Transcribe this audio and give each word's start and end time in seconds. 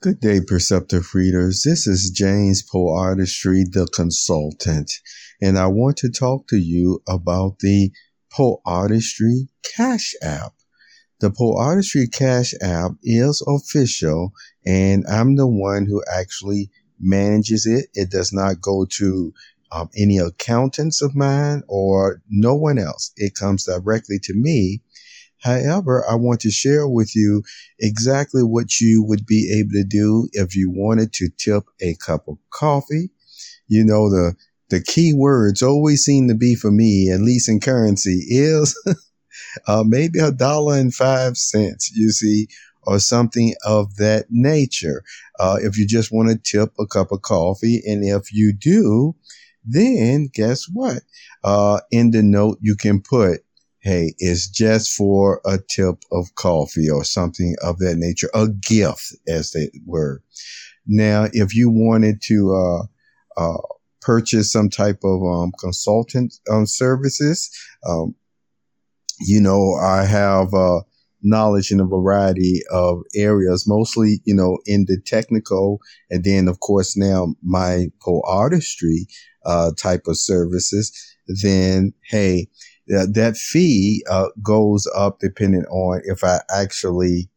Good 0.00 0.20
day, 0.20 0.40
perceptive 0.40 1.12
readers. 1.12 1.62
This 1.64 1.88
is 1.88 2.10
James 2.10 2.62
Poe 2.62 2.94
Artistry, 2.94 3.64
the 3.64 3.88
consultant, 3.92 4.92
and 5.42 5.58
I 5.58 5.66
want 5.66 5.96
to 5.96 6.08
talk 6.08 6.46
to 6.50 6.56
you 6.56 7.02
about 7.08 7.58
the 7.58 7.90
Poe 8.30 8.62
Artistry 8.64 9.48
Cash 9.64 10.14
App. 10.22 10.52
The 11.18 11.32
Poe 11.32 11.56
Artistry 11.56 12.06
Cash 12.06 12.54
App 12.62 12.92
is 13.02 13.42
official, 13.48 14.30
and 14.64 15.04
I'm 15.08 15.34
the 15.34 15.48
one 15.48 15.86
who 15.86 16.00
actually 16.08 16.70
manages 17.00 17.66
it. 17.66 17.86
It 17.92 18.08
does 18.08 18.32
not 18.32 18.60
go 18.60 18.86
to 18.98 19.34
um, 19.72 19.90
any 19.96 20.18
accountants 20.18 21.02
of 21.02 21.16
mine 21.16 21.64
or 21.66 22.22
no 22.30 22.54
one 22.54 22.78
else. 22.78 23.10
It 23.16 23.34
comes 23.34 23.64
directly 23.64 24.20
to 24.20 24.34
me 24.34 24.80
However, 25.42 26.04
I 26.08 26.14
want 26.14 26.40
to 26.40 26.50
share 26.50 26.88
with 26.88 27.14
you 27.14 27.42
exactly 27.78 28.42
what 28.42 28.80
you 28.80 29.04
would 29.04 29.24
be 29.26 29.56
able 29.58 29.72
to 29.72 29.84
do 29.84 30.28
if 30.32 30.56
you 30.56 30.70
wanted 30.70 31.12
to 31.14 31.28
tip 31.36 31.64
a 31.80 31.94
cup 31.94 32.26
of 32.28 32.38
coffee. 32.50 33.10
You 33.68 33.84
know, 33.84 34.10
the, 34.10 34.34
the 34.70 34.80
key 34.80 35.12
words 35.14 35.62
always 35.62 36.02
seem 36.02 36.28
to 36.28 36.34
be 36.34 36.54
for 36.54 36.70
me, 36.70 37.10
at 37.12 37.20
least 37.20 37.48
in 37.48 37.60
currency, 37.60 38.24
is 38.28 38.76
uh, 39.66 39.84
maybe 39.86 40.18
a 40.18 40.32
dollar 40.32 40.76
and 40.76 40.94
five 40.94 41.36
cents, 41.36 41.90
you 41.94 42.10
see, 42.10 42.48
or 42.82 42.98
something 42.98 43.54
of 43.64 43.96
that 43.96 44.26
nature. 44.30 45.04
Uh, 45.38 45.58
if 45.60 45.78
you 45.78 45.86
just 45.86 46.10
want 46.10 46.30
to 46.30 46.36
tip 46.38 46.72
a 46.80 46.86
cup 46.86 47.12
of 47.12 47.22
coffee. 47.22 47.82
And 47.86 48.04
if 48.04 48.32
you 48.32 48.52
do, 48.52 49.14
then 49.64 50.30
guess 50.32 50.64
what? 50.72 51.02
Uh, 51.44 51.80
in 51.90 52.10
the 52.10 52.22
note, 52.22 52.58
you 52.60 52.74
can 52.74 53.00
put 53.00 53.40
hey, 53.80 54.14
it's 54.18 54.48
just 54.48 54.92
for 54.94 55.40
a 55.44 55.58
tip 55.58 55.96
of 56.10 56.34
coffee 56.34 56.90
or 56.90 57.04
something 57.04 57.54
of 57.62 57.78
that 57.78 57.96
nature, 57.96 58.30
a 58.34 58.48
gift, 58.48 59.14
as 59.28 59.52
they 59.52 59.70
were. 59.86 60.22
Now, 60.86 61.28
if 61.32 61.54
you 61.54 61.70
wanted 61.70 62.20
to 62.22 62.54
uh, 62.54 62.82
uh, 63.40 63.58
purchase 64.00 64.50
some 64.50 64.70
type 64.70 65.00
of 65.04 65.22
um, 65.22 65.52
consultant 65.60 66.34
um, 66.50 66.66
services, 66.66 67.50
um, 67.86 68.14
you 69.20 69.40
know, 69.40 69.74
I 69.74 70.04
have 70.04 70.54
uh, 70.54 70.80
knowledge 71.22 71.70
in 71.70 71.80
a 71.80 71.86
variety 71.86 72.60
of 72.70 73.02
areas, 73.14 73.66
mostly, 73.66 74.20
you 74.24 74.34
know, 74.34 74.58
in 74.66 74.86
the 74.86 75.00
technical, 75.04 75.80
and 76.10 76.24
then, 76.24 76.48
of 76.48 76.60
course, 76.60 76.96
now 76.96 77.34
my 77.42 77.86
Poe 78.00 78.22
artistry 78.26 79.06
uh, 79.44 79.72
type 79.76 80.06
of 80.06 80.16
services. 80.16 80.92
Then, 81.26 81.92
hey, 82.04 82.48
that 82.86 83.36
fee 83.36 84.04
uh, 84.10 84.28
goes 84.42 84.86
up 84.96 85.18
depending 85.20 85.64
on 85.64 86.00
if 86.04 86.24
I 86.24 86.40
actually 86.50 87.28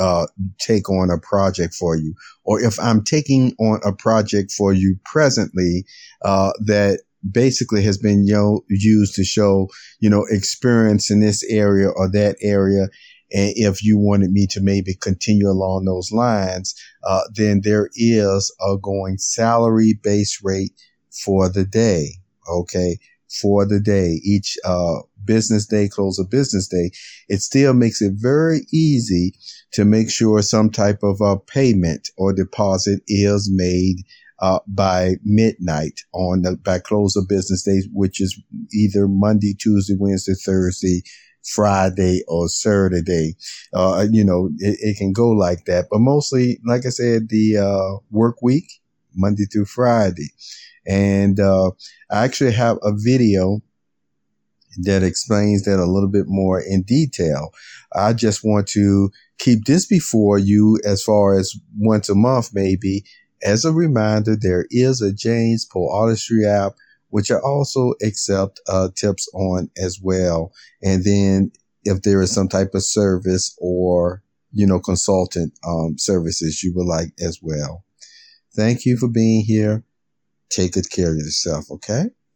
uh, 0.00 0.26
take 0.58 0.88
on 0.88 1.10
a 1.10 1.18
project 1.18 1.74
for 1.74 1.96
you, 1.96 2.14
or 2.44 2.60
if 2.60 2.78
I'm 2.78 3.02
taking 3.02 3.54
on 3.58 3.80
a 3.84 3.92
project 3.92 4.52
for 4.52 4.72
you 4.72 4.96
presently 5.04 5.84
uh, 6.24 6.52
that 6.60 7.00
basically 7.30 7.82
has 7.82 7.98
been 7.98 8.26
you 8.26 8.34
know, 8.34 8.60
used 8.68 9.14
to 9.14 9.24
show 9.24 9.68
you 10.00 10.10
know 10.10 10.26
experience 10.30 11.10
in 11.10 11.20
this 11.20 11.42
area 11.44 11.88
or 11.88 12.10
that 12.10 12.36
area. 12.40 12.88
And 13.34 13.52
if 13.56 13.82
you 13.82 13.98
wanted 13.98 14.30
me 14.30 14.46
to 14.52 14.60
maybe 14.60 14.94
continue 14.94 15.48
along 15.48 15.84
those 15.84 16.12
lines, 16.12 16.74
uh, 17.02 17.22
then 17.34 17.60
there 17.62 17.90
is 17.94 18.54
a 18.60 18.76
going 18.80 19.18
salary 19.18 19.98
base 20.02 20.40
rate 20.42 20.72
for 21.10 21.48
the 21.48 21.64
day. 21.64 22.10
Okay 22.48 22.98
for 23.40 23.66
the 23.66 23.80
day, 23.80 24.20
each 24.24 24.56
uh, 24.64 25.00
business 25.24 25.66
day, 25.66 25.88
close 25.88 26.18
of 26.18 26.30
business 26.30 26.68
day, 26.68 26.90
it 27.28 27.40
still 27.40 27.74
makes 27.74 28.00
it 28.00 28.12
very 28.16 28.60
easy 28.72 29.34
to 29.72 29.84
make 29.84 30.10
sure 30.10 30.40
some 30.42 30.70
type 30.70 31.02
of 31.02 31.20
uh, 31.20 31.36
payment 31.46 32.10
or 32.16 32.32
deposit 32.32 33.00
is 33.08 33.50
made 33.52 33.96
uh, 34.40 34.58
by 34.68 35.14
midnight 35.24 36.00
on 36.12 36.42
the 36.42 36.56
by 36.56 36.78
close 36.78 37.16
of 37.16 37.28
business 37.28 37.62
days, 37.62 37.88
which 37.92 38.20
is 38.20 38.40
either 38.72 39.08
Monday, 39.08 39.54
Tuesday, 39.54 39.94
Wednesday, 39.98 40.34
Thursday, 40.34 41.02
Friday 41.44 42.22
or 42.26 42.48
Saturday. 42.48 43.36
Uh, 43.72 44.06
you 44.10 44.24
know, 44.24 44.50
it, 44.58 44.78
it, 44.80 44.96
can 44.96 45.12
go 45.12 45.28
like 45.28 45.64
that, 45.66 45.86
but 45.90 46.00
mostly, 46.00 46.58
like 46.64 46.86
I 46.86 46.90
said, 46.90 47.28
the 47.28 47.58
uh, 47.58 47.98
work 48.10 48.42
week, 48.42 48.64
Monday 49.14 49.44
through 49.44 49.66
Friday. 49.66 50.30
And 50.86 51.40
uh, 51.40 51.70
I 52.10 52.24
actually 52.24 52.52
have 52.52 52.78
a 52.82 52.92
video 52.94 53.62
that 54.78 55.02
explains 55.02 55.64
that 55.64 55.80
a 55.80 55.86
little 55.86 56.08
bit 56.08 56.26
more 56.26 56.60
in 56.60 56.82
detail. 56.82 57.50
I 57.94 58.12
just 58.12 58.44
want 58.44 58.66
to 58.68 59.10
keep 59.38 59.64
this 59.64 59.86
before 59.86 60.38
you 60.38 60.80
as 60.84 61.02
far 61.02 61.38
as 61.38 61.54
once 61.78 62.08
a 62.08 62.14
month, 62.14 62.50
maybe. 62.52 63.04
As 63.42 63.64
a 63.64 63.72
reminder, 63.72 64.36
there 64.36 64.66
is 64.70 65.00
a 65.00 65.12
James 65.12 65.64
Poe 65.64 65.90
Artistry 65.90 66.46
app, 66.46 66.72
which 67.14 67.30
I 67.30 67.36
also 67.36 67.94
accept 68.02 68.60
uh, 68.68 68.88
tips 68.96 69.28
on 69.34 69.70
as 69.78 70.00
well. 70.02 70.52
And 70.82 71.04
then 71.04 71.52
if 71.84 72.02
there 72.02 72.20
is 72.20 72.34
some 72.34 72.48
type 72.48 72.74
of 72.74 72.82
service 72.82 73.56
or, 73.60 74.24
you 74.50 74.66
know, 74.66 74.80
consultant 74.80 75.52
um, 75.64 75.96
services 75.96 76.64
you 76.64 76.72
would 76.74 76.86
like 76.86 77.12
as 77.20 77.38
well. 77.40 77.84
Thank 78.56 78.84
you 78.84 78.96
for 78.96 79.06
being 79.06 79.44
here 79.44 79.84
take 80.50 80.72
good 80.72 80.90
care 80.90 81.12
of 81.12 81.18
yourself, 81.18 81.70
okay? 81.70 82.06